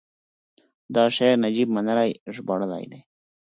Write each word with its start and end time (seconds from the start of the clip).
دا 0.95 1.03
شعر 1.15 1.35
نجیب 1.43 1.69
منلي 1.75 2.11
ژباړلی 2.35 2.85
دی: 2.91 2.99